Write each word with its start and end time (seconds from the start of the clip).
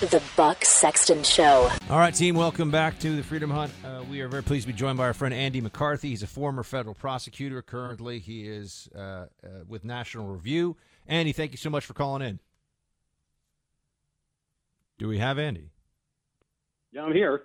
The 0.00 0.20
Buck 0.36 0.64
Sexton 0.64 1.22
Show. 1.22 1.70
All 1.88 1.98
right, 1.98 2.12
team, 2.12 2.34
welcome 2.34 2.72
back 2.72 2.98
to 3.00 3.14
the 3.14 3.22
Freedom 3.22 3.50
Hut. 3.50 3.70
Uh, 3.84 4.02
we 4.10 4.20
are 4.20 4.26
very 4.26 4.42
pleased 4.42 4.66
to 4.66 4.72
be 4.72 4.76
joined 4.76 4.98
by 4.98 5.04
our 5.04 5.14
friend 5.14 5.32
Andy 5.32 5.60
McCarthy. 5.60 6.08
He's 6.08 6.24
a 6.24 6.26
former 6.26 6.64
federal 6.64 6.94
prosecutor. 6.96 7.62
Currently, 7.62 8.18
he 8.18 8.48
is 8.48 8.88
uh, 8.96 8.98
uh, 8.98 9.26
with 9.68 9.84
National 9.84 10.26
Review. 10.26 10.76
Andy, 11.06 11.30
thank 11.32 11.52
you 11.52 11.56
so 11.56 11.70
much 11.70 11.84
for 11.84 11.94
calling 11.94 12.20
in. 12.22 12.40
Do 14.98 15.06
we 15.06 15.18
have 15.18 15.38
Andy? 15.38 15.70
Yeah, 16.90 17.04
I'm 17.04 17.12
here. 17.12 17.42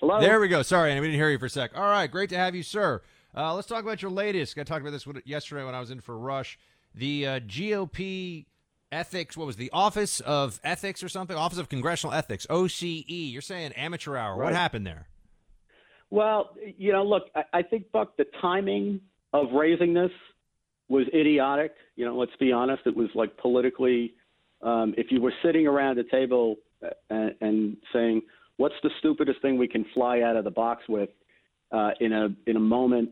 Hello. 0.00 0.20
There 0.20 0.40
we 0.40 0.48
go. 0.48 0.62
Sorry, 0.62 0.90
Andy, 0.90 1.00
we 1.00 1.06
didn't 1.06 1.20
hear 1.20 1.30
you 1.30 1.38
for 1.38 1.46
a 1.46 1.50
sec. 1.50 1.70
All 1.76 1.88
right, 1.88 2.10
great 2.10 2.30
to 2.30 2.36
have 2.36 2.56
you, 2.56 2.64
sir. 2.64 3.00
Uh, 3.36 3.54
let's 3.54 3.68
talk 3.68 3.84
about 3.84 4.02
your 4.02 4.10
latest. 4.10 4.58
I 4.58 4.64
talked 4.64 4.80
about 4.84 4.90
this 4.90 5.06
yesterday 5.24 5.62
when 5.64 5.74
I 5.74 5.80
was 5.80 5.92
in 5.92 6.00
for 6.00 6.18
Rush. 6.18 6.58
The 6.96 7.26
uh, 7.26 7.40
GOP 7.40 8.46
ethics. 8.92 9.36
What 9.36 9.46
was 9.46 9.56
the 9.56 9.70
Office 9.72 10.20
of 10.20 10.60
Ethics 10.64 11.02
or 11.02 11.08
something? 11.08 11.36
Office 11.36 11.58
of 11.58 11.68
Congressional 11.68 12.14
Ethics, 12.14 12.46
OCE. 12.48 13.04
You're 13.08 13.42
saying 13.42 13.72
amateur 13.72 14.16
hour. 14.16 14.36
Right. 14.36 14.46
What 14.46 14.54
happened 14.54 14.86
there? 14.86 15.08
Well, 16.10 16.50
you 16.78 16.92
know, 16.92 17.04
look, 17.04 17.24
I, 17.34 17.42
I 17.52 17.62
think 17.62 17.90
Buck, 17.92 18.16
the 18.16 18.26
timing 18.40 19.00
of 19.32 19.52
raising 19.52 19.92
this 19.92 20.12
was 20.88 21.06
idiotic. 21.14 21.74
You 21.96 22.04
know, 22.04 22.16
let's 22.16 22.36
be 22.38 22.52
honest. 22.52 22.82
It 22.86 22.96
was 22.96 23.08
like 23.14 23.36
politically, 23.36 24.14
um, 24.62 24.94
if 24.96 25.10
you 25.10 25.20
were 25.20 25.32
sitting 25.42 25.66
around 25.66 25.98
a 25.98 26.04
table 26.04 26.56
and, 27.10 27.34
and 27.40 27.76
saying, 27.92 28.22
"What's 28.56 28.76
the 28.82 28.90
stupidest 28.98 29.42
thing 29.42 29.58
we 29.58 29.68
can 29.68 29.84
fly 29.94 30.20
out 30.20 30.36
of 30.36 30.44
the 30.44 30.50
box 30.50 30.84
with?" 30.88 31.10
Uh, 31.72 31.90
in 32.00 32.12
a 32.12 32.28
in 32.46 32.54
a 32.54 32.60
moment 32.60 33.10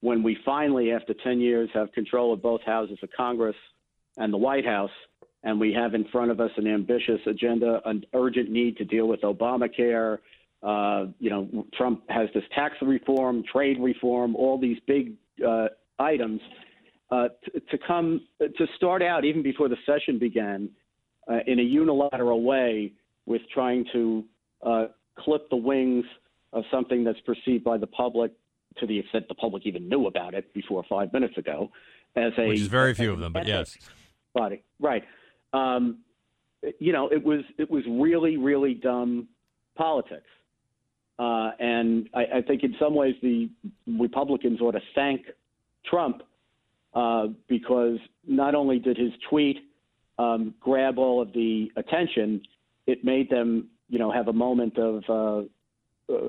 when 0.00 0.22
we 0.22 0.36
finally, 0.44 0.92
after 0.92 1.14
10 1.14 1.40
years, 1.40 1.68
have 1.74 1.90
control 1.92 2.32
of 2.32 2.40
both 2.40 2.60
houses 2.62 2.98
of 3.02 3.08
Congress 3.16 3.56
and 4.16 4.32
the 4.32 4.36
White 4.36 4.64
House, 4.64 4.90
and 5.46 5.60
we 5.60 5.72
have 5.72 5.94
in 5.94 6.04
front 6.08 6.32
of 6.32 6.40
us 6.40 6.50
an 6.56 6.66
ambitious 6.66 7.20
agenda, 7.24 7.80
an 7.84 8.04
urgent 8.14 8.50
need 8.50 8.76
to 8.76 8.84
deal 8.84 9.06
with 9.06 9.20
Obamacare. 9.20 10.18
Uh, 10.60 11.06
you 11.20 11.30
know, 11.30 11.64
Trump 11.72 12.02
has 12.08 12.28
this 12.34 12.42
tax 12.52 12.74
reform, 12.82 13.44
trade 13.50 13.78
reform, 13.80 14.34
all 14.34 14.58
these 14.58 14.76
big 14.88 15.14
uh, 15.46 15.68
items. 16.00 16.40
Uh, 17.12 17.28
to, 17.44 17.60
to 17.60 17.78
come 17.86 18.20
to 18.40 18.66
start 18.76 19.00
out 19.00 19.24
even 19.24 19.40
before 19.40 19.68
the 19.68 19.76
session 19.86 20.18
began 20.18 20.68
uh, 21.30 21.38
in 21.46 21.60
a 21.60 21.62
unilateral 21.62 22.42
way 22.42 22.92
with 23.26 23.40
trying 23.54 23.84
to 23.92 24.24
uh, 24.66 24.86
clip 25.16 25.48
the 25.50 25.56
wings 25.56 26.04
of 26.52 26.64
something 26.68 27.04
that's 27.04 27.20
perceived 27.20 27.62
by 27.62 27.78
the 27.78 27.86
public 27.86 28.32
to 28.78 28.88
the 28.88 28.98
extent 28.98 29.24
the 29.28 29.36
public 29.36 29.64
even 29.64 29.88
knew 29.88 30.08
about 30.08 30.34
it 30.34 30.52
before 30.52 30.82
five 30.88 31.12
minutes 31.12 31.38
ago 31.38 31.70
as 32.16 32.32
a 32.38 32.48
which 32.48 32.60
is 32.60 32.66
very 32.66 32.92
few 32.92 33.12
of 33.12 33.20
them, 33.20 33.32
but 33.32 33.46
yes, 33.46 33.78
body 34.34 34.64
right 34.80 35.04
um, 35.56 35.98
you 36.78 36.92
know, 36.92 37.08
it 37.08 37.22
was 37.22 37.40
it 37.58 37.70
was 37.70 37.82
really 37.88 38.36
really 38.36 38.74
dumb 38.74 39.28
politics, 39.76 40.28
uh, 41.18 41.50
and 41.58 42.08
I, 42.14 42.38
I 42.38 42.42
think 42.42 42.62
in 42.62 42.74
some 42.78 42.94
ways 42.94 43.14
the 43.22 43.48
Republicans 43.86 44.60
ought 44.60 44.72
to 44.72 44.80
thank 44.94 45.22
Trump 45.84 46.22
uh, 46.94 47.28
because 47.48 47.98
not 48.26 48.54
only 48.54 48.78
did 48.78 48.96
his 48.96 49.12
tweet 49.28 49.58
um, 50.18 50.54
grab 50.60 50.98
all 50.98 51.22
of 51.22 51.32
the 51.32 51.70
attention, 51.76 52.42
it 52.86 53.04
made 53.04 53.30
them 53.30 53.68
you 53.88 53.98
know 53.98 54.10
have 54.12 54.28
a 54.28 54.32
moment 54.32 54.78
of. 54.78 55.02
Uh, 55.08 55.48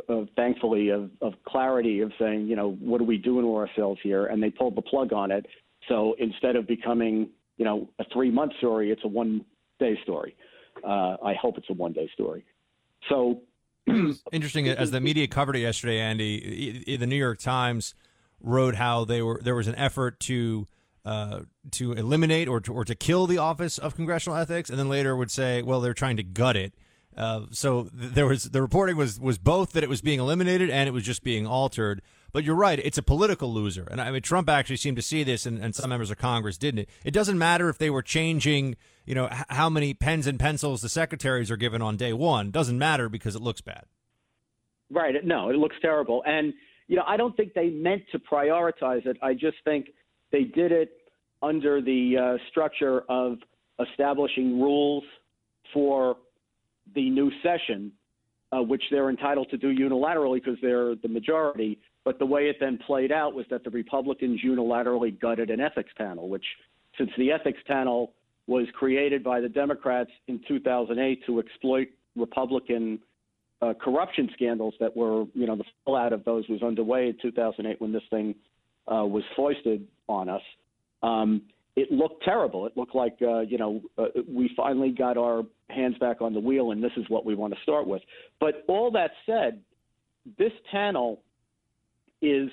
of 0.09 0.27
thankfully 0.35 0.89
of, 0.89 1.11
of 1.21 1.33
clarity 1.47 1.99
of 1.99 2.11
saying, 2.17 2.47
you 2.47 2.55
know, 2.55 2.71
what 2.79 2.99
are 2.99 3.03
we 3.03 3.15
doing 3.15 3.45
to 3.45 3.55
ourselves 3.55 3.99
here? 4.01 4.25
And 4.25 4.41
they 4.41 4.49
pulled 4.49 4.75
the 4.75 4.81
plug 4.81 5.13
on 5.13 5.29
it. 5.29 5.45
So 5.87 6.15
instead 6.17 6.55
of 6.55 6.65
becoming 6.65 7.29
you 7.57 7.65
know, 7.65 7.89
a 7.99 8.05
three 8.13 8.31
month 8.31 8.53
story. 8.57 8.91
It's 8.91 9.03
a 9.03 9.07
one 9.07 9.43
day 9.79 9.97
story. 10.03 10.35
Uh, 10.83 11.17
I 11.23 11.33
hope 11.33 11.57
it's 11.57 11.69
a 11.69 11.73
one 11.73 11.93
day 11.93 12.09
story. 12.13 12.45
So 13.09 13.41
interesting. 14.31 14.67
As 14.67 14.91
the 14.91 15.01
media 15.01 15.27
covered 15.27 15.55
it 15.55 15.59
yesterday, 15.59 15.99
Andy, 15.99 16.97
the 16.97 17.07
New 17.07 17.15
York 17.15 17.39
Times 17.39 17.95
wrote 18.39 18.75
how 18.75 19.05
they 19.05 19.21
were 19.21 19.39
there 19.43 19.55
was 19.55 19.67
an 19.67 19.75
effort 19.75 20.19
to 20.21 20.67
uh, 21.05 21.41
to 21.71 21.93
eliminate 21.93 22.47
or 22.47 22.59
to, 22.59 22.73
or 22.73 22.83
to 22.83 22.93
kill 22.93 23.27
the 23.27 23.37
Office 23.37 23.77
of 23.77 23.95
Congressional 23.95 24.37
Ethics, 24.37 24.69
and 24.69 24.77
then 24.77 24.89
later 24.89 25.15
would 25.15 25.31
say, 25.31 25.61
well, 25.61 25.79
they're 25.79 25.93
trying 25.93 26.17
to 26.17 26.23
gut 26.23 26.57
it. 26.57 26.73
Uh, 27.15 27.43
so 27.51 27.83
th- 27.83 28.13
there 28.13 28.27
was 28.27 28.43
the 28.51 28.61
reporting 28.61 28.97
was 28.97 29.19
was 29.19 29.37
both 29.37 29.71
that 29.71 29.83
it 29.83 29.89
was 29.89 30.01
being 30.01 30.19
eliminated 30.19 30.69
and 30.69 30.87
it 30.87 30.91
was 30.91 31.03
just 31.03 31.23
being 31.23 31.47
altered. 31.47 32.01
But 32.37 32.43
you're 32.43 32.53
right; 32.53 32.77
it's 32.77 32.99
a 32.99 33.01
political 33.01 33.51
loser, 33.51 33.87
and 33.89 33.99
I 33.99 34.11
mean 34.11 34.21
Trump 34.21 34.47
actually 34.47 34.77
seemed 34.77 34.97
to 34.97 35.01
see 35.01 35.23
this, 35.23 35.47
and, 35.47 35.57
and 35.57 35.73
some 35.73 35.89
members 35.89 36.11
of 36.11 36.19
Congress 36.19 36.55
didn't. 36.55 36.81
It 36.81 36.89
it 37.03 37.11
doesn't 37.11 37.39
matter 37.39 37.67
if 37.67 37.79
they 37.79 37.89
were 37.89 38.03
changing, 38.03 38.75
you 39.07 39.15
know, 39.15 39.25
h- 39.25 39.45
how 39.49 39.71
many 39.71 39.95
pens 39.95 40.27
and 40.27 40.39
pencils 40.39 40.81
the 40.81 40.87
secretaries 40.87 41.49
are 41.49 41.57
given 41.57 41.81
on 41.81 41.97
day 41.97 42.13
one. 42.13 42.49
It 42.49 42.51
doesn't 42.51 42.77
matter 42.77 43.09
because 43.09 43.35
it 43.35 43.41
looks 43.41 43.61
bad. 43.61 43.85
Right? 44.91 45.15
No, 45.25 45.49
it 45.49 45.55
looks 45.55 45.77
terrible, 45.81 46.21
and 46.27 46.53
you 46.87 46.95
know 46.95 47.01
I 47.07 47.17
don't 47.17 47.35
think 47.35 47.55
they 47.55 47.71
meant 47.71 48.03
to 48.11 48.19
prioritize 48.19 49.07
it. 49.07 49.17
I 49.23 49.33
just 49.33 49.57
think 49.65 49.87
they 50.31 50.43
did 50.43 50.71
it 50.71 50.91
under 51.41 51.81
the 51.81 52.17
uh, 52.17 52.49
structure 52.51 53.01
of 53.09 53.39
establishing 53.79 54.61
rules 54.61 55.05
for 55.73 56.17
the 56.93 57.09
new 57.09 57.31
session, 57.41 57.93
uh, 58.51 58.61
which 58.61 58.83
they're 58.91 59.09
entitled 59.09 59.49
to 59.49 59.57
do 59.57 59.73
unilaterally 59.73 60.35
because 60.35 60.59
they're 60.61 60.93
the 60.93 61.07
majority. 61.09 61.79
But 62.07 62.19
the 62.19 62.25
way 62.25 62.43
it 62.43 62.55
then 62.61 62.79
played 62.87 63.11
out 63.11 63.33
was 63.33 63.45
that 63.49 63.65
the 63.65 63.69
Republicans 63.69 64.39
unilaterally 64.41 65.19
gutted 65.19 65.49
an 65.49 65.59
ethics 65.59 65.91
panel, 65.97 66.29
which, 66.29 66.45
since 66.97 67.09
the 67.17 67.33
ethics 67.33 67.59
panel 67.67 68.13
was 68.47 68.65
created 68.75 69.25
by 69.25 69.41
the 69.41 69.49
Democrats 69.49 70.11
in 70.29 70.39
2008 70.47 71.25
to 71.25 71.39
exploit 71.39 71.89
Republican 72.15 72.99
uh, 73.61 73.73
corruption 73.73 74.29
scandals 74.35 74.73
that 74.79 74.95
were, 74.95 75.25
you 75.33 75.45
know, 75.45 75.57
the 75.57 75.65
fallout 75.83 76.13
of 76.13 76.23
those 76.23 76.47
was 76.47 76.63
underway 76.63 77.07
in 77.07 77.17
2008 77.21 77.81
when 77.81 77.91
this 77.91 78.03
thing 78.09 78.33
uh, 78.89 79.03
was 79.03 79.23
foisted 79.35 79.85
on 80.07 80.29
us. 80.29 80.41
Um, 81.03 81.41
it 81.75 81.91
looked 81.91 82.23
terrible. 82.23 82.65
It 82.67 82.77
looked 82.77 82.95
like 82.95 83.17
uh, 83.21 83.41
you 83.41 83.57
know 83.57 83.81
uh, 83.97 84.05
we 84.33 84.49
finally 84.55 84.91
got 84.91 85.17
our 85.17 85.43
hands 85.69 85.97
back 85.99 86.21
on 86.21 86.33
the 86.33 86.39
wheel, 86.39 86.71
and 86.71 86.81
this 86.81 86.93
is 86.95 87.03
what 87.09 87.25
we 87.25 87.35
want 87.35 87.53
to 87.53 87.59
start 87.63 87.85
with. 87.85 88.01
But 88.39 88.63
all 88.69 88.91
that 88.91 89.11
said, 89.25 89.59
this 90.37 90.53
panel 90.71 91.19
is, 92.21 92.49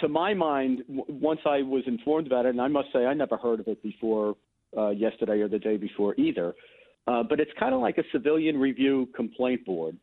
to 0.00 0.08
my 0.08 0.34
mind, 0.34 0.82
once 0.88 1.40
I 1.46 1.62
was 1.62 1.82
informed 1.86 2.26
about 2.26 2.46
it, 2.46 2.50
and 2.50 2.60
I 2.60 2.68
must 2.68 2.88
say 2.92 3.06
I 3.06 3.14
never 3.14 3.36
heard 3.36 3.60
of 3.60 3.68
it 3.68 3.82
before 3.82 4.36
uh, 4.76 4.90
yesterday 4.90 5.40
or 5.40 5.48
the 5.48 5.58
day 5.58 5.76
before 5.76 6.14
either. 6.16 6.54
Uh, 7.06 7.22
but 7.22 7.40
it's 7.40 7.50
kind 7.58 7.74
of 7.74 7.80
like 7.80 7.98
a 7.98 8.04
civilian 8.12 8.58
review 8.58 9.08
complaint 9.16 9.64
board 9.64 9.96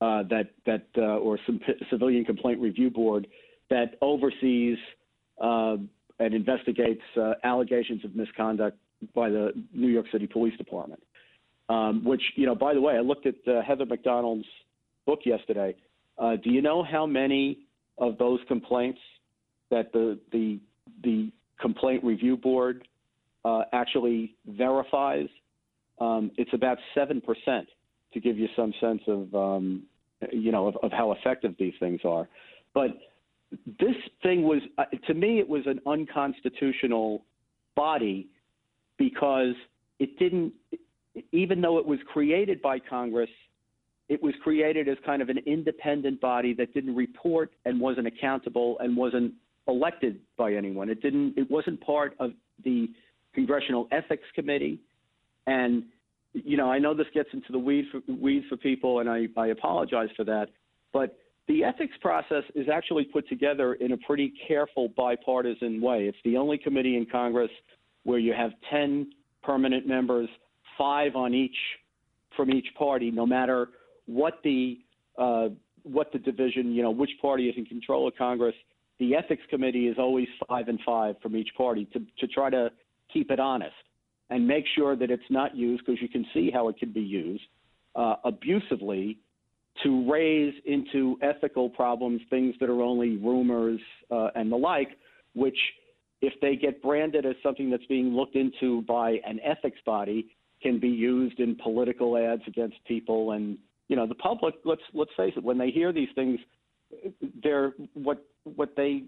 uh, 0.00 0.22
that 0.24 0.50
that 0.66 0.86
uh, 0.96 1.18
or 1.18 1.38
some 1.46 1.60
civilian 1.90 2.24
complaint 2.24 2.60
review 2.60 2.90
board 2.90 3.26
that 3.68 3.96
oversees 4.00 4.78
uh, 5.42 5.76
and 6.18 6.34
investigates 6.34 7.02
uh, 7.16 7.34
allegations 7.44 8.04
of 8.04 8.14
misconduct 8.16 8.76
by 9.14 9.28
the 9.30 9.52
New 9.72 9.88
York 9.88 10.06
City 10.12 10.26
Police 10.26 10.56
Department. 10.58 11.02
Um, 11.68 12.04
which, 12.04 12.22
you 12.34 12.46
know, 12.46 12.56
by 12.56 12.74
the 12.74 12.80
way, 12.80 12.96
I 12.96 13.00
looked 13.00 13.26
at 13.26 13.36
Heather 13.64 13.86
Mac 13.86 14.02
Donald's 14.02 14.46
book 15.06 15.20
yesterday. 15.24 15.76
Uh, 16.20 16.36
do 16.36 16.50
you 16.50 16.60
know 16.60 16.84
how 16.84 17.06
many 17.06 17.58
of 17.98 18.18
those 18.18 18.38
complaints 18.46 19.00
that 19.70 19.92
the 19.92 20.18
the 20.32 20.60
the 21.02 21.32
complaint 21.60 22.04
review 22.04 22.36
board 22.36 22.86
uh, 23.44 23.62
actually 23.72 24.36
verifies? 24.46 25.28
Um, 25.98 26.30
it's 26.36 26.52
about 26.52 26.78
seven 26.94 27.20
percent, 27.20 27.68
to 28.12 28.20
give 28.20 28.38
you 28.38 28.48
some 28.54 28.72
sense 28.80 29.00
of 29.06 29.34
um, 29.34 29.84
you 30.30 30.52
know 30.52 30.68
of, 30.68 30.76
of 30.82 30.92
how 30.92 31.12
effective 31.12 31.54
these 31.58 31.74
things 31.80 32.00
are. 32.04 32.28
But 32.74 32.90
this 33.80 33.96
thing 34.22 34.42
was, 34.42 34.60
uh, 34.78 34.84
to 35.06 35.14
me, 35.14 35.38
it 35.38 35.48
was 35.48 35.62
an 35.66 35.80
unconstitutional 35.86 37.24
body 37.74 38.28
because 38.96 39.54
it 39.98 40.18
didn't, 40.18 40.52
even 41.32 41.60
though 41.60 41.78
it 41.78 41.86
was 41.86 41.98
created 42.12 42.62
by 42.62 42.78
Congress, 42.78 43.30
it 44.10 44.20
was 44.20 44.34
created 44.42 44.88
as 44.88 44.98
kind 45.06 45.22
of 45.22 45.28
an 45.28 45.38
independent 45.46 46.20
body 46.20 46.52
that 46.54 46.74
didn't 46.74 46.96
report 46.96 47.52
and 47.64 47.80
wasn't 47.80 48.08
accountable 48.08 48.76
and 48.80 48.96
wasn't 48.96 49.32
elected 49.68 50.18
by 50.36 50.52
anyone. 50.52 50.90
It 50.90 51.00
didn't. 51.00 51.38
It 51.38 51.48
wasn't 51.48 51.80
part 51.80 52.16
of 52.18 52.32
the 52.64 52.88
Congressional 53.34 53.86
Ethics 53.92 54.24
Committee, 54.34 54.80
and 55.46 55.84
you 56.32 56.56
know 56.56 56.70
I 56.70 56.80
know 56.80 56.92
this 56.92 57.06
gets 57.14 57.28
into 57.32 57.52
the 57.52 57.58
weeds 57.58 57.86
for, 57.92 58.00
for 58.48 58.56
people, 58.56 58.98
and 58.98 59.08
I, 59.08 59.28
I 59.36 59.46
apologize 59.46 60.08
for 60.16 60.24
that, 60.24 60.48
but 60.92 61.16
the 61.46 61.62
ethics 61.62 61.94
process 62.00 62.42
is 62.56 62.66
actually 62.72 63.04
put 63.04 63.28
together 63.28 63.74
in 63.74 63.92
a 63.92 63.96
pretty 63.96 64.32
careful 64.48 64.88
bipartisan 64.96 65.80
way. 65.80 66.06
It's 66.08 66.18
the 66.24 66.36
only 66.36 66.58
committee 66.58 66.96
in 66.96 67.06
Congress 67.06 67.50
where 68.02 68.18
you 68.18 68.32
have 68.32 68.52
10 68.70 69.10
permanent 69.42 69.86
members, 69.86 70.28
five 70.76 71.16
on 71.16 71.34
each 71.34 71.56
from 72.36 72.50
each 72.50 72.68
party, 72.78 73.10
no 73.10 73.26
matter 73.26 73.68
what 74.12 74.38
the 74.44 74.78
uh, 75.18 75.48
what 75.82 76.12
the 76.12 76.18
division, 76.18 76.74
you 76.74 76.82
know, 76.82 76.90
which 76.90 77.10
party 77.22 77.48
is 77.48 77.54
in 77.56 77.64
control 77.64 78.06
of 78.06 78.14
Congress. 78.16 78.54
The 78.98 79.14
ethics 79.14 79.42
committee 79.48 79.88
is 79.88 79.96
always 79.98 80.28
five 80.46 80.68
and 80.68 80.78
five 80.84 81.16
from 81.22 81.34
each 81.34 81.48
party 81.56 81.86
to, 81.94 82.00
to 82.18 82.26
try 82.26 82.50
to 82.50 82.70
keep 83.10 83.30
it 83.30 83.40
honest 83.40 83.72
and 84.28 84.46
make 84.46 84.64
sure 84.76 84.94
that 84.94 85.10
it's 85.10 85.30
not 85.30 85.56
used 85.56 85.84
because 85.86 86.00
you 86.02 86.08
can 86.08 86.26
see 86.34 86.50
how 86.52 86.68
it 86.68 86.76
can 86.78 86.92
be 86.92 87.00
used 87.00 87.42
uh, 87.96 88.16
abusively 88.24 89.18
to 89.82 90.10
raise 90.10 90.52
into 90.66 91.16
ethical 91.22 91.70
problems 91.70 92.20
things 92.28 92.54
that 92.60 92.68
are 92.68 92.82
only 92.82 93.16
rumors 93.16 93.80
uh, 94.10 94.28
and 94.34 94.52
the 94.52 94.56
like, 94.56 94.90
which 95.34 95.56
if 96.20 96.34
they 96.42 96.56
get 96.56 96.82
branded 96.82 97.24
as 97.24 97.34
something 97.42 97.70
that's 97.70 97.86
being 97.86 98.14
looked 98.14 98.36
into 98.36 98.82
by 98.82 99.18
an 99.26 99.40
ethics 99.42 99.78
body, 99.86 100.26
can 100.62 100.78
be 100.78 100.88
used 100.88 101.40
in 101.40 101.56
political 101.56 102.16
ads 102.18 102.42
against 102.46 102.76
people. 102.86 103.32
And 103.32 103.56
you 103.90 103.96
know, 103.96 104.06
the 104.06 104.14
public. 104.14 104.54
Let's 104.64 104.80
let's 104.94 105.10
face 105.16 105.34
it. 105.36 105.42
When 105.42 105.58
they 105.58 105.70
hear 105.70 105.92
these 105.92 106.08
things, 106.14 106.38
they're 107.42 107.72
what 107.94 108.24
what 108.44 108.70
they 108.76 109.02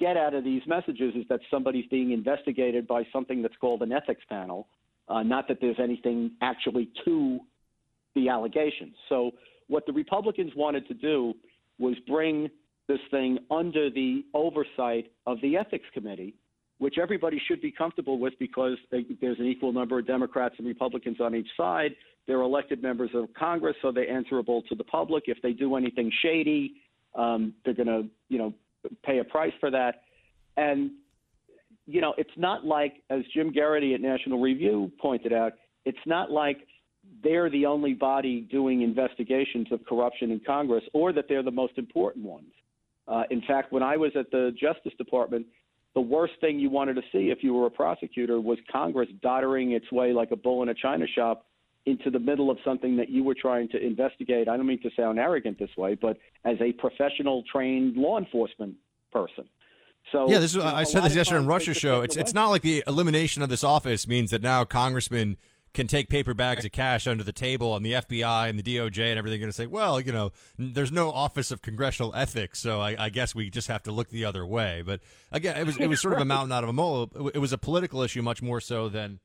get 0.00 0.16
out 0.16 0.32
of 0.32 0.44
these 0.44 0.62
messages 0.66 1.14
is 1.14 1.24
that 1.28 1.40
somebody's 1.50 1.84
being 1.90 2.12
investigated 2.12 2.86
by 2.86 3.06
something 3.12 3.42
that's 3.42 3.56
called 3.60 3.82
an 3.82 3.92
ethics 3.92 4.24
panel. 4.28 4.66
Uh, 5.08 5.22
not 5.22 5.46
that 5.46 5.58
there's 5.60 5.76
anything 5.78 6.30
actually 6.40 6.88
to 7.04 7.38
the 8.14 8.30
allegations. 8.30 8.94
So 9.10 9.32
what 9.68 9.84
the 9.84 9.92
Republicans 9.92 10.52
wanted 10.56 10.88
to 10.88 10.94
do 10.94 11.34
was 11.78 11.94
bring 12.06 12.48
this 12.88 13.00
thing 13.10 13.38
under 13.50 13.90
the 13.90 14.24
oversight 14.32 15.12
of 15.26 15.38
the 15.42 15.58
ethics 15.58 15.86
committee 15.92 16.34
which 16.78 16.96
everybody 17.00 17.40
should 17.46 17.60
be 17.60 17.70
comfortable 17.70 18.18
with 18.18 18.34
because 18.38 18.76
there's 18.90 19.38
an 19.38 19.46
equal 19.46 19.72
number 19.72 19.98
of 19.98 20.06
Democrats 20.06 20.54
and 20.58 20.66
Republicans 20.66 21.20
on 21.20 21.34
each 21.34 21.48
side. 21.56 21.94
They're 22.26 22.40
elected 22.40 22.82
members 22.82 23.10
of 23.14 23.28
Congress, 23.34 23.76
so 23.82 23.92
they're 23.92 24.10
answerable 24.10 24.62
to 24.68 24.74
the 24.74 24.84
public. 24.84 25.24
If 25.26 25.38
they 25.42 25.52
do 25.52 25.76
anything 25.76 26.10
shady, 26.22 26.74
um, 27.14 27.54
they're 27.64 27.74
going 27.74 27.86
to, 27.86 28.04
you 28.28 28.38
know, 28.38 28.54
pay 29.04 29.18
a 29.18 29.24
price 29.24 29.52
for 29.60 29.70
that. 29.70 30.02
And, 30.56 30.92
you 31.86 32.00
know, 32.00 32.14
it's 32.16 32.30
not 32.36 32.64
like, 32.64 32.94
as 33.10 33.20
Jim 33.34 33.52
Geraghty 33.52 33.94
at 33.94 34.00
National 34.00 34.40
Review 34.40 34.90
pointed 35.00 35.32
out, 35.32 35.52
it's 35.84 35.98
not 36.06 36.30
like 36.30 36.58
they're 37.22 37.50
the 37.50 37.66
only 37.66 37.92
body 37.92 38.40
doing 38.50 38.82
investigations 38.82 39.66
of 39.70 39.84
corruption 39.84 40.30
in 40.30 40.40
Congress 40.46 40.84
or 40.94 41.12
that 41.12 41.26
they're 41.28 41.42
the 41.42 41.50
most 41.50 41.76
important 41.76 42.24
ones. 42.24 42.50
Uh, 43.06 43.24
in 43.30 43.42
fact, 43.42 43.70
when 43.72 43.82
I 43.82 43.98
was 43.98 44.12
at 44.18 44.30
the 44.30 44.50
Justice 44.58 44.92
Department, 44.96 45.46
the 45.94 46.00
worst 46.00 46.32
thing 46.40 46.58
you 46.58 46.70
wanted 46.70 46.94
to 46.94 47.02
see 47.12 47.30
if 47.30 47.42
you 47.42 47.52
were 47.54 47.66
a 47.66 47.70
prosecutor 47.70 48.40
was 48.40 48.58
Congress 48.72 49.08
doddering 49.22 49.72
its 49.72 49.90
way 49.92 50.12
like 50.12 50.30
a 50.30 50.36
bull 50.36 50.62
in 50.62 50.70
a 50.70 50.74
china 50.74 51.06
shop 51.14 51.46
into 51.86 52.10
the 52.10 52.18
middle 52.18 52.50
of 52.50 52.58
something 52.64 52.96
that 52.96 53.10
you 53.10 53.22
were 53.22 53.34
trying 53.34 53.68
to 53.68 53.78
investigate. 53.78 54.48
I 54.48 54.56
don't 54.56 54.66
mean 54.66 54.80
to 54.82 54.90
sound 54.96 55.18
arrogant 55.18 55.58
this 55.58 55.76
way, 55.76 55.94
but 55.94 56.16
as 56.44 56.56
a 56.60 56.72
professional 56.72 57.42
trained 57.50 57.96
law 57.96 58.18
enforcement 58.18 58.74
person. 59.12 59.44
So 60.12 60.30
yeah, 60.30 60.38
this 60.38 60.54
is, 60.54 60.62
I 60.62 60.84
said 60.84 61.02
this 61.02 61.14
yesterday 61.14 61.38
on 61.38 61.46
Rush's 61.46 61.76
show. 61.76 62.02
It's 62.02 62.16
it's 62.16 62.34
not 62.34 62.50
like 62.50 62.62
the 62.62 62.84
elimination 62.86 63.42
of 63.42 63.48
this 63.48 63.64
office 63.64 64.06
means 64.06 64.30
that 64.30 64.42
now 64.42 64.64
congressmen 64.64 65.38
can 65.72 65.88
take 65.88 66.08
paper 66.08 66.34
bags 66.34 66.64
of 66.64 66.70
cash 66.70 67.06
under 67.06 67.24
the 67.24 67.32
table, 67.32 67.74
and 67.74 67.84
the 67.84 67.92
FBI 67.92 68.48
and 68.48 68.58
the 68.58 68.62
DOJ 68.62 69.10
and 69.10 69.18
everything 69.18 69.38
are 69.38 69.40
going 69.40 69.50
to 69.50 69.56
say, 69.56 69.66
well, 69.66 70.00
you 70.00 70.12
know, 70.12 70.30
there's 70.56 70.92
no 70.92 71.10
Office 71.10 71.50
of 71.50 71.62
Congressional 71.62 72.14
Ethics, 72.14 72.60
so 72.60 72.80
I, 72.80 72.94
I, 73.06 73.08
guess 73.08 73.34
we 73.34 73.50
just 73.50 73.66
have 73.66 73.82
to 73.82 73.92
look 73.92 74.10
the 74.10 74.24
other 74.24 74.46
way. 74.46 74.82
But 74.86 75.00
again, 75.32 75.56
it 75.56 75.66
was 75.66 75.76
it 75.76 75.88
was 75.88 76.00
sort 76.00 76.14
of 76.14 76.20
a 76.20 76.24
mountain 76.24 76.52
out 76.52 76.62
of 76.62 76.70
a 76.70 76.72
mole. 76.72 77.10
It 77.34 77.38
was 77.38 77.52
a 77.52 77.58
political 77.58 78.02
issue 78.02 78.22
much 78.22 78.40
more 78.40 78.60
so 78.60 78.88
than 78.88 79.18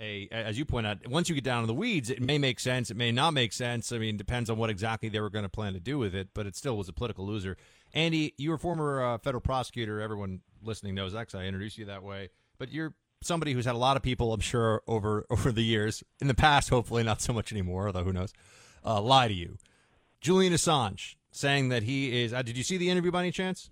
a, 0.00 0.28
as 0.30 0.58
you 0.58 0.64
point 0.64 0.86
out. 0.86 1.06
Once 1.08 1.28
you 1.28 1.34
get 1.34 1.44
down 1.44 1.62
in 1.62 1.66
the 1.66 1.74
weeds, 1.74 2.10
it 2.10 2.20
may 2.20 2.38
make 2.38 2.60
sense, 2.60 2.90
it 2.90 2.96
may 2.96 3.12
not 3.12 3.32
make 3.32 3.52
sense. 3.52 3.92
I 3.92 3.98
mean, 3.98 4.16
depends 4.16 4.50
on 4.50 4.58
what 4.58 4.70
exactly 4.70 5.08
they 5.08 5.20
were 5.20 5.30
going 5.30 5.44
to 5.44 5.48
plan 5.48 5.72
to 5.72 5.80
do 5.80 5.98
with 5.98 6.14
it. 6.14 6.28
But 6.34 6.46
it 6.46 6.56
still 6.56 6.76
was 6.76 6.88
a 6.88 6.92
political 6.92 7.26
loser. 7.26 7.56
Andy, 7.94 8.34
you 8.36 8.50
were 8.50 8.58
former 8.58 9.02
uh, 9.02 9.18
federal 9.18 9.40
prosecutor. 9.40 10.00
Everyone 10.00 10.40
listening 10.62 10.94
knows 10.94 11.12
that 11.12 11.34
I 11.34 11.44
introduced 11.44 11.78
you 11.78 11.86
that 11.86 12.02
way. 12.02 12.30
But 12.58 12.72
you're 12.72 12.94
somebody 13.22 13.52
who's 13.52 13.64
had 13.64 13.74
a 13.74 13.78
lot 13.78 13.96
of 13.96 14.02
people, 14.02 14.32
I'm 14.32 14.40
sure, 14.40 14.82
over 14.86 15.26
over 15.30 15.52
the 15.52 15.62
years, 15.62 16.02
in 16.20 16.28
the 16.28 16.34
past, 16.34 16.68
hopefully 16.68 17.02
not 17.02 17.20
so 17.20 17.32
much 17.32 17.52
anymore, 17.52 17.86
although 17.86 18.04
who 18.04 18.12
knows, 18.12 18.32
uh, 18.84 19.00
lie 19.00 19.28
to 19.28 19.34
you. 19.34 19.56
Julian 20.20 20.52
Assange 20.52 21.16
saying 21.30 21.68
that 21.68 21.84
he 21.84 22.22
is. 22.22 22.32
Uh, 22.32 22.42
did 22.42 22.56
you 22.56 22.62
see 22.62 22.76
the 22.76 22.90
interview 22.90 23.10
by 23.10 23.20
any 23.20 23.30
chance? 23.30 23.70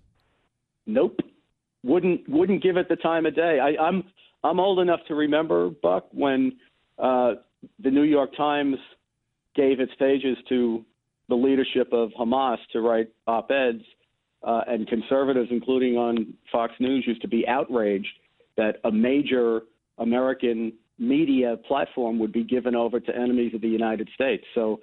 Nope. 0.85 1.19
Wouldn't 1.83 2.27
wouldn't 2.27 2.63
give 2.63 2.77
it 2.77 2.89
the 2.89 2.95
time 2.95 3.25
of 3.25 3.35
day. 3.35 3.59
I, 3.59 3.81
I'm 3.81 4.03
I'm 4.45 4.59
old 4.59 4.79
enough 4.79 4.99
to 5.07 5.15
remember 5.15 5.71
Buck 5.81 6.07
when 6.11 6.53
uh, 6.99 7.33
the 7.79 7.89
New 7.89 8.03
York 8.03 8.29
Times 8.37 8.77
gave 9.55 9.79
its 9.79 9.91
pages 9.97 10.37
to 10.49 10.85
the 11.29 11.35
leadership 11.35 11.91
of 11.91 12.11
Hamas 12.11 12.57
to 12.73 12.81
write 12.81 13.09
op-eds, 13.25 13.81
uh, 14.43 14.61
and 14.67 14.87
conservatives, 14.87 15.49
including 15.49 15.97
on 15.97 16.33
Fox 16.51 16.73
News, 16.79 17.03
used 17.07 17.21
to 17.23 17.27
be 17.27 17.47
outraged 17.47 18.07
that 18.57 18.75
a 18.83 18.91
major 18.91 19.61
American 19.97 20.73
media 20.99 21.57
platform 21.67 22.19
would 22.19 22.31
be 22.31 22.43
given 22.43 22.75
over 22.75 22.99
to 22.99 23.15
enemies 23.15 23.53
of 23.55 23.61
the 23.61 23.67
United 23.67 24.07
States. 24.13 24.43
So 24.53 24.79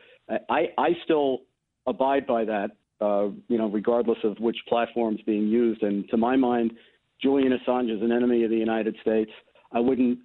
I, 0.51 0.67
I 0.77 0.89
still 1.05 1.43
abide 1.87 2.27
by 2.27 2.45
that, 2.45 2.71
uh, 3.01 3.29
you 3.47 3.59
know, 3.59 3.69
regardless 3.71 4.19
of 4.25 4.37
which 4.41 4.57
platform 4.69 5.15
is 5.15 5.21
being 5.25 5.47
used. 5.47 5.83
And 5.85 6.09
to 6.11 6.17
my 6.17 6.35
mind, 6.35 6.73
Julian 7.23 7.57
Assange 7.57 7.95
is 7.95 8.03
an 8.03 8.11
enemy 8.11 8.43
of 8.43 8.51
the 8.51 8.57
United 8.57 8.97
States. 9.01 9.31
I 9.73 9.81
wouldn't. 9.81 10.19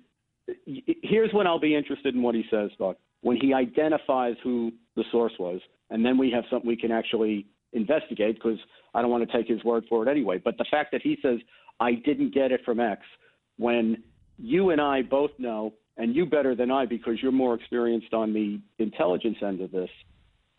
Here's 0.65 1.33
when 1.33 1.47
I'll 1.47 1.59
be 1.59 1.75
interested 1.75 2.15
in 2.15 2.21
what 2.21 2.35
he 2.35 2.43
says, 2.49 2.71
Buck. 2.79 2.97
When 3.21 3.37
he 3.37 3.53
identifies 3.53 4.35
who 4.43 4.71
the 4.95 5.03
source 5.11 5.33
was, 5.39 5.59
and 5.89 6.05
then 6.05 6.17
we 6.17 6.31
have 6.31 6.43
something 6.49 6.67
we 6.67 6.77
can 6.77 6.91
actually 6.91 7.45
investigate 7.73 8.35
because 8.35 8.59
I 8.93 9.01
don't 9.01 9.11
want 9.11 9.29
to 9.29 9.37
take 9.37 9.47
his 9.47 9.63
word 9.63 9.85
for 9.89 10.07
it 10.07 10.09
anyway. 10.09 10.39
But 10.43 10.57
the 10.57 10.65
fact 10.69 10.91
that 10.91 11.01
he 11.01 11.17
says, 11.21 11.39
I 11.79 11.93
didn't 11.93 12.33
get 12.33 12.51
it 12.51 12.61
from 12.63 12.79
X, 12.79 13.01
when 13.57 14.03
you 14.37 14.69
and 14.69 14.79
I 14.79 15.01
both 15.01 15.31
know, 15.37 15.73
and 15.97 16.15
you 16.15 16.25
better 16.25 16.55
than 16.55 16.71
I 16.71 16.85
because 16.85 17.15
you're 17.21 17.31
more 17.31 17.55
experienced 17.55 18.13
on 18.13 18.33
the 18.33 18.59
intelligence 18.77 19.37
end 19.41 19.61
of 19.61 19.71
this, 19.71 19.89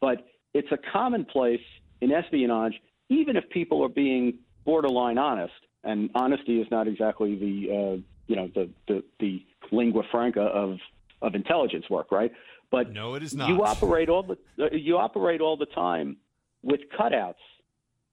but 0.00 0.26
it's 0.52 0.71
a 0.73 0.78
commonplace 0.92 1.61
in 2.00 2.12
espionage, 2.12 2.75
even 3.09 3.37
if 3.37 3.49
people 3.50 3.85
are 3.85 3.88
being 3.88 4.38
borderline 4.64 5.18
honest, 5.18 5.54
and 5.85 6.11
honesty 6.14 6.61
is 6.61 6.66
not 6.71 6.88
exactly 6.88 7.37
the 7.37 7.71
uh, 7.73 8.02
you 8.28 8.37
know 8.37 8.49
the, 8.54 8.70
the 8.87 9.02
the 9.18 9.44
lingua 9.73 10.02
franca 10.11 10.42
of 10.42 10.78
of 11.20 11.35
intelligence 11.35 11.87
work, 11.90 12.12
right? 12.12 12.30
But 12.70 12.92
no, 12.92 13.14
it 13.14 13.23
is 13.23 13.35
not. 13.35 13.49
You 13.49 13.64
operate 13.64 14.08
all 14.08 14.23
the 14.23 14.38
uh, 14.62 14.68
you 14.73 14.97
operate 14.97 15.40
all 15.40 15.56
the 15.56 15.66
time 15.66 16.16
with 16.62 16.80
cutouts, 16.99 17.35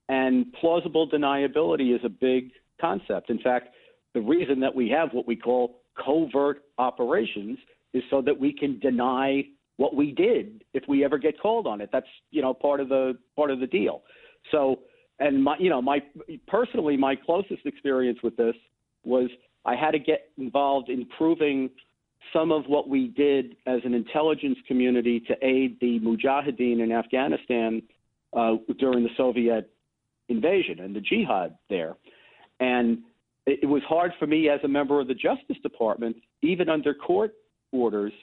and 0.10 0.52
plausible 0.54 1.08
deniability 1.08 1.94
is 1.94 2.02
a 2.04 2.10
big 2.10 2.52
concept. 2.82 3.30
In 3.30 3.40
fact, 3.40 3.70
the 4.14 4.22
reason 4.22 4.60
that 4.62 4.74
we 4.74 4.90
have 4.90 5.10
what 5.12 5.28
we 5.28 5.36
call 5.36 5.82
covert 6.04 6.64
operations 6.78 7.58
is 7.94 8.04
so 8.10 8.22
that 8.22 8.38
we 8.40 8.52
can 8.52 8.80
deny 8.80 9.44
what 9.78 9.96
we 9.96 10.12
did 10.12 10.64
if 10.74 10.84
we 10.88 11.04
ever 11.04 11.18
get 11.18 11.40
called 11.40 11.68
on 11.68 11.82
it. 11.82 11.90
That's 11.92 12.08
you 12.32 12.42
know 12.42 12.54
part 12.54 12.80
of 12.80 12.90
the 12.90 13.18
part 13.36 13.52
of 13.52 13.60
the 13.60 13.68
deal. 13.68 14.04
So 14.52 14.80
and 15.20 15.44
my 15.44 15.58
you 15.60 15.70
know 15.70 15.82
my 15.82 16.02
personally 16.48 16.96
my 16.96 17.16
closest 17.16 17.66
experience 17.66 18.20
with 18.24 18.38
this 18.38 18.56
was 19.04 19.30
I 19.66 19.76
had 19.76 19.92
to 19.92 20.00
get 20.00 20.30
involved 20.38 20.90
in 20.90 21.06
proving 21.18 21.70
some 22.34 22.52
of 22.52 22.66
what 22.68 22.88
we 22.90 23.08
did 23.10 23.56
as 23.66 23.82
an 23.84 23.94
intelligence 23.94 24.58
community 24.68 25.20
to 25.22 25.36
aid 25.42 25.78
the 25.80 26.00
Mujahideen 26.00 26.84
in 26.84 26.92
Afghanistan 26.92 27.82
uh, 28.34 28.56
during 28.80 29.04
the 29.04 29.10
Soviet 29.16 29.70
invasion 30.28 30.80
and 30.80 30.96
the 30.96 31.02
jihad 31.02 31.56
there. 31.70 31.96
And 32.60 33.00
it 33.46 33.68
was 33.68 33.84
hard 33.88 34.12
for 34.18 34.26
me 34.26 34.50
as 34.50 34.60
a 34.64 34.68
member 34.68 35.00
of 35.00 35.08
the 35.08 35.14
Justice 35.14 35.58
Department, 35.62 36.16
even 36.42 36.68
under 36.68 36.94
court 36.94 37.34
orders, 37.72 38.14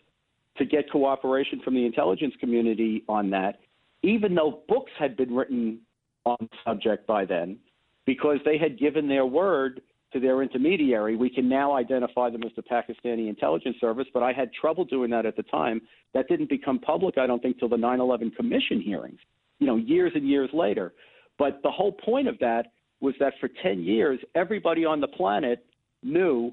to 0.59 0.65
get 0.65 0.91
cooperation 0.91 1.61
from 1.65 1.75
the 1.75 1.87
intelligence 1.87 2.35
community 2.41 3.05
on 3.09 3.31
that, 3.31 3.61
even 4.03 4.35
though 4.35 4.63
books 4.69 4.91
had 4.99 5.17
been 5.17 5.35
written 5.35 5.79
on 6.25 6.37
the 6.41 6.49
subject 6.65 7.07
by 7.07 7.25
then, 7.25 7.57
because 8.05 8.39
they 8.45 8.59
had 8.59 8.79
given 8.79 9.09
their 9.09 9.25
word 9.25 9.81
to 10.13 10.21
their 10.21 10.43
intermediary. 10.43 11.17
We 11.17 11.31
can 11.31 11.49
now 11.49 11.75
identify 11.75 12.31
them 12.31 12.43
as 12.45 12.51
the 12.57 12.63
Pakistani 12.63 13.29
intelligence 13.29 13.77
service, 13.81 14.07
but 14.13 14.23
I 14.23 14.33
had 14.33 14.53
trouble 14.53 14.85
doing 14.85 15.11
that 15.11 15.27
at 15.27 15.37
the 15.37 15.43
time. 15.45 15.81
That 16.15 16.29
didn't 16.29 16.49
become 16.49 16.79
public, 16.79 17.19
I 17.19 17.27
don't 17.27 17.41
think, 17.43 17.59
till 17.59 17.69
the 17.69 17.77
9 17.77 18.01
11 18.01 18.33
Commission 18.33 18.81
hearings, 18.81 19.19
you 19.59 19.67
know, 19.67 19.77
years 19.77 20.13
and 20.15 20.29
years 20.29 20.51
later. 20.53 20.93
But 21.39 21.61
the 21.63 21.71
whole 21.71 21.93
point 21.93 22.29
of 22.29 22.39
that 22.41 22.73
was 23.01 23.15
that 23.21 23.35
for 23.41 23.49
10 23.63 23.83
years, 23.83 24.21
everybody 24.35 24.85
on 24.85 25.01
the 25.01 25.09
planet 25.09 25.65
knew 26.03 26.53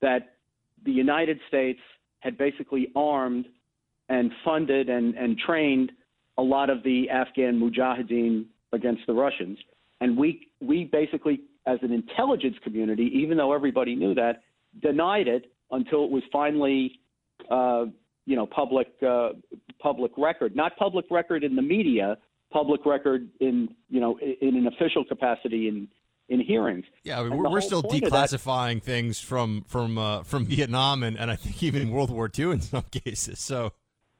that 0.00 0.36
the 0.84 0.92
United 0.92 1.38
States 1.48 1.80
had 2.20 2.38
basically 2.38 2.90
armed 2.94 3.46
and 4.08 4.30
funded 4.44 4.88
and, 4.88 5.14
and 5.14 5.38
trained 5.38 5.92
a 6.38 6.42
lot 6.42 6.70
of 6.70 6.82
the 6.82 7.10
Afghan 7.10 7.60
mujahideen 7.60 8.46
against 8.72 9.02
the 9.06 9.12
Russians. 9.12 9.58
And 10.00 10.16
we, 10.16 10.48
we 10.60 10.84
basically, 10.84 11.42
as 11.66 11.78
an 11.82 11.92
intelligence 11.92 12.56
community, 12.62 13.10
even 13.14 13.36
though 13.36 13.52
everybody 13.52 13.94
knew 13.94 14.14
that, 14.14 14.42
denied 14.80 15.28
it 15.28 15.52
until 15.70 16.04
it 16.04 16.10
was 16.10 16.22
finally, 16.32 17.00
uh, 17.50 17.84
you 18.26 18.36
know, 18.36 18.46
public, 18.46 18.88
uh, 19.06 19.30
public 19.80 20.12
record. 20.16 20.56
Not 20.56 20.76
public 20.76 21.06
record 21.10 21.44
in 21.44 21.56
the 21.56 21.62
media, 21.62 22.18
public 22.52 22.84
record 22.84 23.28
in, 23.40 23.68
you 23.88 24.00
know, 24.00 24.18
in 24.18 24.56
an 24.56 24.66
official 24.66 25.04
capacity 25.04 25.68
in, 25.68 25.88
in 26.28 26.40
hearings. 26.40 26.84
Yeah, 27.04 27.20
I 27.20 27.24
mean, 27.24 27.36
we're, 27.36 27.50
we're 27.50 27.60
still 27.60 27.82
declassifying 27.82 28.76
that, 28.76 28.84
things 28.84 29.20
from 29.20 29.64
from 29.66 29.98
uh, 29.98 30.22
from 30.22 30.46
Vietnam 30.46 31.02
and, 31.02 31.18
and 31.18 31.30
I 31.30 31.36
think 31.36 31.62
even 31.62 31.90
World 31.90 32.10
War 32.10 32.30
II 32.36 32.52
in 32.52 32.60
some 32.60 32.82
cases. 32.90 33.38
So, 33.38 33.72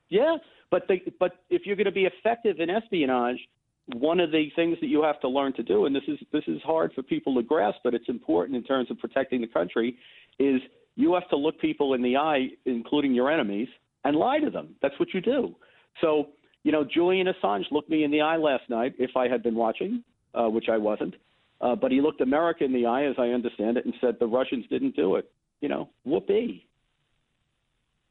yeah, 0.08 0.36
but 0.70 0.88
the, 0.88 1.00
but 1.18 1.32
if 1.50 1.62
you're 1.64 1.76
going 1.76 1.86
to 1.86 1.92
be 1.92 2.06
effective 2.06 2.60
in 2.60 2.70
espionage, 2.70 3.38
one 3.86 4.20
of 4.20 4.30
the 4.30 4.48
things 4.54 4.78
that 4.80 4.86
you 4.86 5.02
have 5.02 5.20
to 5.20 5.28
learn 5.28 5.52
to 5.54 5.62
do, 5.62 5.86
and 5.86 5.94
this 5.94 6.04
is 6.06 6.18
this 6.32 6.44
is 6.46 6.60
hard 6.62 6.92
for 6.94 7.02
people 7.02 7.34
to 7.34 7.42
grasp, 7.42 7.78
but 7.82 7.94
it's 7.94 8.08
important 8.08 8.56
in 8.56 8.62
terms 8.62 8.90
of 8.90 8.98
protecting 8.98 9.40
the 9.40 9.46
country, 9.46 9.96
is 10.38 10.60
you 10.94 11.14
have 11.14 11.28
to 11.30 11.36
look 11.36 11.58
people 11.60 11.94
in 11.94 12.02
the 12.02 12.16
eye, 12.16 12.48
including 12.64 13.14
your 13.14 13.30
enemies, 13.30 13.68
and 14.04 14.16
lie 14.16 14.38
to 14.38 14.50
them. 14.50 14.74
That's 14.82 14.98
what 15.00 15.12
you 15.14 15.20
do. 15.20 15.54
So, 16.00 16.28
you 16.62 16.72
know, 16.72 16.84
Julian 16.84 17.26
Assange 17.26 17.64
looked 17.70 17.90
me 17.90 18.04
in 18.04 18.10
the 18.10 18.20
eye 18.20 18.36
last 18.36 18.68
night, 18.68 18.94
if 18.98 19.16
I 19.16 19.28
had 19.28 19.42
been 19.42 19.54
watching, 19.54 20.04
uh, 20.34 20.48
which 20.48 20.68
I 20.70 20.78
wasn't. 20.78 21.14
Uh, 21.60 21.74
but 21.76 21.90
he 21.90 22.00
looked 22.00 22.20
America 22.20 22.64
in 22.64 22.72
the 22.72 22.86
eye, 22.86 23.04
as 23.06 23.14
I 23.18 23.28
understand 23.28 23.76
it, 23.76 23.84
and 23.84 23.94
said 24.00 24.16
the 24.18 24.26
Russians 24.26 24.64
didn't 24.68 24.96
do 24.96 25.16
it. 25.16 25.30
You 25.60 25.68
know, 25.68 25.88
whoopee. 26.04 26.66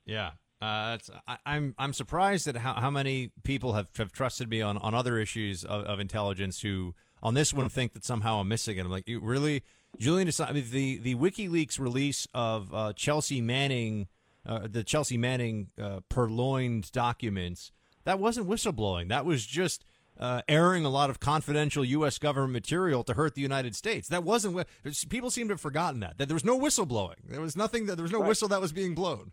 Yeah, 0.06 0.32
uh, 0.62 0.98
I, 1.27 1.34
am 1.34 1.39
I'm, 1.46 1.75
I'm 1.77 1.94
surprised 1.94 2.48
at 2.48 2.56
how, 2.56 2.74
how 2.74 2.91
many 2.91 3.32
people 3.44 3.74
have, 3.74 3.89
have 3.98 4.12
trusted 4.12 4.50
me 4.50 4.62
on, 4.62 4.77
on 4.77 4.94
other 4.94 5.18
issues 5.18 5.63
of, 5.63 5.86
of 5.86 6.00
intelligence 6.00 6.62
who 6.62 6.94
on 7.24 7.34
this 7.34 7.53
one 7.53 7.70
think 7.70 7.94
that 7.94 8.06
somehow 8.06 8.39
I'm 8.39 8.48
missing 8.48 8.77
it. 8.77 8.82
I'm 8.82 8.91
like, 8.91 9.08
you 9.08 9.20
really, 9.20 9.63
Julian? 10.00 10.30
I 10.39 10.51
mean, 10.51 10.65
the 10.70 10.98
the 11.00 11.15
WikiLeaks 11.15 11.80
release 11.80 12.27
of 12.34 12.74
uh, 12.74 12.94
Chelsea 12.94 13.41
Manning, 13.41 14.08
uh, 14.46 14.68
the 14.70 14.84
Chelsea 14.84 15.18
Manning 15.18 15.70
uh, 15.82 16.01
purloined 16.10 16.91
documents, 16.91 17.72
that 18.03 18.20
wasn't 18.20 18.48
whistleblowing. 18.48 19.10
That 19.10 19.25
was 19.25 19.46
just 19.46 19.86
uh, 20.20 20.41
airing 20.48 20.86
a 20.86 20.89
lot 20.89 21.10
of 21.10 21.20
confidential 21.20 21.84
U.S. 21.84 22.18
government 22.18 22.53
material 22.53 23.03
to 23.03 23.13
hurt 23.13 23.36
the 23.36 23.41
United 23.41 23.75
States. 23.75 24.08
That 24.08 24.24
wasn't. 24.24 24.65
People 25.10 25.32
seem 25.32 25.48
to 25.48 25.53
have 25.53 25.62
forgotten 25.62 26.00
that 26.01 26.18
that 26.18 26.27
there 26.27 26.36
was 26.36 26.46
no 26.46 26.60
whistleblowing. 26.60 27.15
There 27.27 27.41
was 27.41 27.56
nothing. 27.56 27.88
That 27.88 27.96
there 27.96 28.03
was 28.03 28.12
no 28.12 28.20
right. 28.20 28.27
whistle 28.30 28.48
that 28.50 28.62
was 28.62 28.72
being 28.72 28.96
blown. 28.96 29.32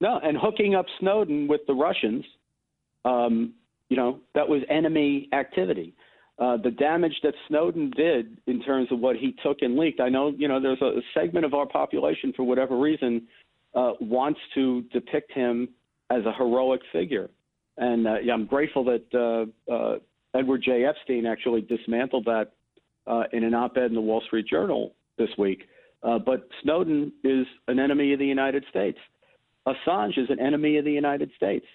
No, 0.00 0.18
and 0.22 0.36
hooking 0.40 0.74
up 0.74 0.86
Snowden 0.98 1.46
with 1.46 1.60
the 1.66 1.74
Russians, 1.74 2.24
um, 3.04 3.52
you 3.88 3.96
know, 3.96 4.20
that 4.34 4.48
was 4.48 4.62
enemy 4.70 5.28
activity. 5.32 5.94
Uh, 6.38 6.56
the 6.56 6.70
damage 6.70 7.14
that 7.22 7.34
Snowden 7.48 7.90
did 7.94 8.38
in 8.46 8.62
terms 8.62 8.90
of 8.90 8.98
what 8.98 9.16
he 9.16 9.36
took 9.42 9.58
and 9.60 9.76
leaked. 9.76 10.00
I 10.00 10.08
know, 10.08 10.32
you 10.38 10.48
know, 10.48 10.58
there's 10.58 10.80
a 10.80 11.00
segment 11.12 11.44
of 11.44 11.52
our 11.52 11.66
population, 11.66 12.32
for 12.34 12.44
whatever 12.44 12.78
reason, 12.78 13.26
uh, 13.74 13.92
wants 14.00 14.40
to 14.54 14.82
depict 14.92 15.32
him 15.32 15.68
as 16.08 16.24
a 16.24 16.32
heroic 16.32 16.80
figure. 16.92 17.28
And 17.76 18.06
uh, 18.06 18.20
yeah, 18.22 18.32
I'm 18.32 18.46
grateful 18.46 18.84
that 18.84 19.04
uh, 19.68 19.72
uh, 19.72 19.98
Edward 20.34 20.62
J. 20.64 20.86
Epstein 20.86 21.26
actually 21.26 21.60
dismantled 21.60 22.24
that 22.24 22.52
uh, 23.06 23.24
in 23.32 23.44
an 23.44 23.52
op 23.52 23.76
ed 23.76 23.86
in 23.86 23.94
the 23.94 24.00
Wall 24.00 24.22
Street 24.26 24.46
Journal 24.46 24.94
this 25.18 25.30
week. 25.36 25.64
But 26.02 26.48
Snowden 26.62 27.12
is 27.22 27.46
an 27.68 27.78
enemy 27.78 28.14
of 28.14 28.18
the 28.18 28.26
United 28.26 28.64
States. 28.70 28.98
Assange 29.66 30.18
is 30.18 30.30
an 30.30 30.40
enemy 30.40 30.78
of 30.78 30.84
the 30.84 30.92
United 30.92 31.30
States. 31.36 31.66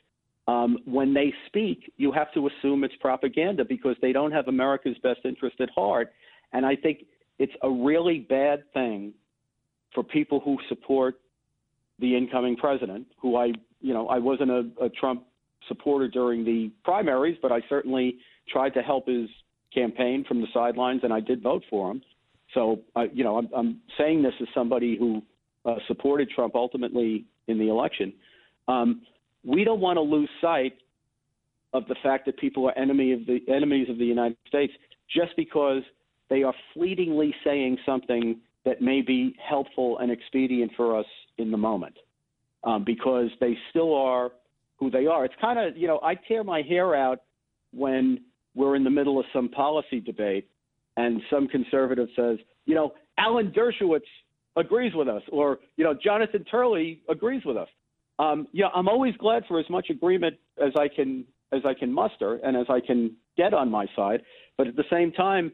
Um, 0.47 0.77
when 0.85 1.13
they 1.13 1.33
speak, 1.47 1.91
you 1.97 2.11
have 2.11 2.31
to 2.33 2.47
assume 2.47 2.83
it's 2.83 2.95
propaganda 2.99 3.65
because 3.65 3.95
they 4.01 4.11
don't 4.11 4.31
have 4.31 4.47
America's 4.47 4.97
best 5.01 5.21
interest 5.23 5.59
at 5.59 5.69
heart. 5.71 6.13
And 6.53 6.65
I 6.65 6.75
think 6.75 7.05
it's 7.39 7.53
a 7.63 7.69
really 7.69 8.19
bad 8.19 8.63
thing 8.73 9.13
for 9.93 10.03
people 10.03 10.39
who 10.39 10.57
support 10.69 11.19
the 11.99 12.15
incoming 12.15 12.57
president, 12.57 13.07
who 13.19 13.37
I, 13.37 13.53
you 13.81 13.93
know, 13.93 14.07
I 14.07 14.19
wasn't 14.19 14.51
a, 14.51 14.69
a 14.81 14.89
Trump 14.89 15.23
supporter 15.67 16.07
during 16.07 16.45
the 16.45 16.71
primaries, 16.83 17.37
but 17.41 17.51
I 17.51 17.61
certainly 17.69 18.17
tried 18.49 18.73
to 18.75 18.81
help 18.81 19.07
his 19.07 19.29
campaign 19.73 20.23
from 20.27 20.41
the 20.41 20.47
sidelines, 20.53 21.01
and 21.03 21.11
I 21.11 21.19
did 21.19 21.41
vote 21.41 21.63
for 21.69 21.91
him. 21.91 22.01
So, 22.53 22.81
uh, 22.95 23.05
you 23.13 23.23
know, 23.23 23.37
I'm, 23.37 23.49
I'm 23.55 23.81
saying 23.97 24.21
this 24.21 24.33
as 24.41 24.47
somebody 24.53 24.97
who 24.97 25.21
uh, 25.65 25.75
supported 25.87 26.29
Trump 26.29 26.55
ultimately 26.55 27.25
in 27.47 27.57
the 27.57 27.69
election. 27.69 28.13
Um, 28.67 29.01
we 29.43 29.63
don't 29.63 29.79
want 29.79 29.97
to 29.97 30.01
lose 30.01 30.29
sight 30.41 30.73
of 31.73 31.87
the 31.87 31.95
fact 32.01 32.25
that 32.25 32.37
people 32.37 32.67
are 32.67 32.77
enemy 32.77 33.11
of 33.11 33.25
the 33.25 33.39
enemies 33.47 33.89
of 33.89 33.97
the 33.97 34.05
United 34.05 34.37
States 34.47 34.73
just 35.13 35.35
because 35.35 35.83
they 36.29 36.43
are 36.43 36.53
fleetingly 36.73 37.33
saying 37.43 37.77
something 37.85 38.39
that 38.63 38.81
may 38.81 39.01
be 39.01 39.35
helpful 39.47 39.99
and 39.99 40.11
expedient 40.11 40.71
for 40.75 40.97
us 40.97 41.05
in 41.37 41.51
the 41.51 41.57
moment, 41.57 41.95
um, 42.63 42.83
because 42.83 43.29
they 43.39 43.55
still 43.69 43.93
are 43.95 44.31
who 44.77 44.89
they 44.89 45.05
are. 45.05 45.25
It's 45.25 45.35
kind 45.39 45.59
of, 45.59 45.77
you 45.77 45.87
know, 45.87 45.99
I 46.01 46.15
tear 46.15 46.43
my 46.43 46.61
hair 46.61 46.95
out 46.95 47.21
when 47.71 48.21
we're 48.55 48.75
in 48.75 48.83
the 48.83 48.89
middle 48.89 49.19
of 49.19 49.25
some 49.33 49.49
policy 49.49 49.99
debate 49.99 50.49
and 50.97 51.21
some 51.29 51.47
conservative 51.47 52.07
says, 52.15 52.37
you 52.65 52.73
know, 52.73 52.93
Alan 53.17 53.51
Dershowitz 53.51 54.01
agrees 54.55 54.93
with 54.95 55.07
us, 55.07 55.21
or, 55.31 55.59
you 55.77 55.83
know, 55.83 55.93
Jonathan 55.93 56.43
Turley 56.45 57.01
agrees 57.09 57.43
with 57.45 57.57
us. 57.57 57.67
Um, 58.19 58.47
yeah, 58.53 58.67
I'm 58.73 58.87
always 58.87 59.15
glad 59.17 59.43
for 59.47 59.59
as 59.59 59.69
much 59.69 59.89
agreement 59.89 60.37
as 60.63 60.71
I 60.77 60.87
can 60.87 61.25
as 61.51 61.61
I 61.63 61.73
can 61.73 61.93
muster 61.93 62.35
and 62.43 62.57
as 62.57 62.65
I 62.69 62.79
can 62.79 63.15
get 63.37 63.53
on 63.53 63.69
my 63.69 63.85
side. 63.95 64.21
But 64.57 64.67
at 64.67 64.75
the 64.75 64.83
same 64.89 65.11
time, 65.11 65.51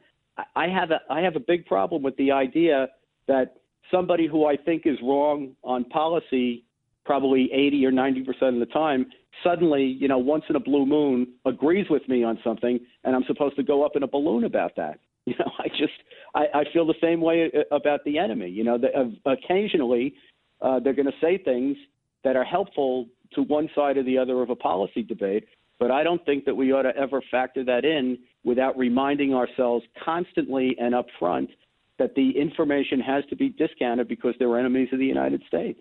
I 0.55 0.67
have 0.67 0.91
a 0.91 0.99
I 1.09 1.21
have 1.21 1.35
a 1.35 1.39
big 1.39 1.65
problem 1.65 2.03
with 2.03 2.15
the 2.17 2.31
idea 2.31 2.87
that 3.27 3.57
somebody 3.89 4.27
who 4.27 4.45
I 4.45 4.55
think 4.57 4.83
is 4.85 4.97
wrong 5.01 5.55
on 5.63 5.85
policy 5.85 6.63
probably 7.03 7.49
80 7.51 7.85
or 7.85 7.91
90 7.91 8.23
percent 8.23 8.53
of 8.53 8.59
the 8.59 8.73
time, 8.73 9.07
suddenly, 9.43 9.83
you 9.83 10.07
know, 10.07 10.19
once 10.19 10.43
in 10.49 10.55
a 10.55 10.59
blue 10.59 10.85
moon, 10.85 11.27
agrees 11.45 11.87
with 11.89 12.07
me 12.07 12.23
on 12.23 12.39
something, 12.43 12.79
and 13.03 13.15
I'm 13.15 13.23
supposed 13.25 13.55
to 13.55 13.63
go 13.63 13.83
up 13.83 13.95
in 13.95 14.03
a 14.03 14.07
balloon 14.07 14.43
about 14.43 14.75
that. 14.77 14.99
You 15.27 15.35
know, 15.37 15.51
I 15.59 15.67
just 15.67 15.93
I, 16.33 16.45
I 16.53 16.63
feel 16.71 16.85
the 16.85 16.95
same 17.01 17.21
way 17.21 17.51
uh, 17.53 17.75
about 17.75 18.03
the 18.05 18.17
enemy. 18.17 18.49
You 18.49 18.63
know, 18.63 18.77
the, 18.77 18.87
uh, 18.97 19.31
occasionally 19.31 20.13
uh, 20.61 20.79
they're 20.79 20.93
going 20.93 21.07
to 21.07 21.19
say 21.21 21.37
things 21.37 21.77
that 22.23 22.35
are 22.35 22.43
helpful 22.43 23.07
to 23.33 23.43
one 23.43 23.69
side 23.75 23.97
or 23.97 24.03
the 24.03 24.17
other 24.17 24.41
of 24.41 24.49
a 24.49 24.55
policy 24.55 25.03
debate, 25.03 25.45
but 25.79 25.89
I 25.91 26.03
don't 26.03 26.23
think 26.25 26.45
that 26.45 26.55
we 26.55 26.71
ought 26.71 26.83
to 26.83 26.95
ever 26.95 27.21
factor 27.31 27.63
that 27.65 27.85
in 27.85 28.17
without 28.43 28.77
reminding 28.77 29.33
ourselves 29.33 29.85
constantly 30.03 30.75
and 30.79 30.93
upfront 30.93 31.49
that 31.97 32.15
the 32.15 32.31
information 32.31 32.99
has 32.99 33.23
to 33.29 33.35
be 33.35 33.49
discounted 33.49 34.07
because 34.07 34.33
they're 34.39 34.57
enemies 34.59 34.89
of 34.91 34.99
the 34.99 35.05
United 35.05 35.41
States. 35.47 35.79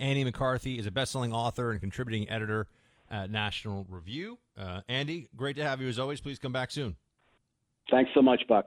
Andy 0.00 0.22
McCarthy 0.22 0.78
is 0.78 0.86
a 0.86 0.90
best-selling 0.90 1.32
author 1.32 1.72
and 1.72 1.80
contributing 1.80 2.28
editor 2.30 2.68
at 3.10 3.30
National 3.30 3.86
Review. 3.88 4.38
Uh, 4.56 4.82
Andy, 4.88 5.28
great 5.36 5.56
to 5.56 5.64
have 5.64 5.80
you 5.80 5.88
as 5.88 5.98
always. 5.98 6.20
Please 6.20 6.38
come 6.38 6.52
back 6.52 6.70
soon. 6.70 6.96
Thanks 7.90 8.10
so 8.14 8.22
much, 8.22 8.42
Buck. 8.48 8.66